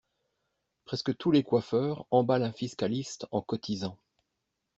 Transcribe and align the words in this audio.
Presque 0.83 1.15
tous 1.15 1.29
les 1.29 1.43
coiffeurs 1.43 2.07
emballent 2.09 2.41
un 2.41 2.51
fiscaliste 2.51 3.27
en 3.29 3.43
cotisant. 3.43 3.99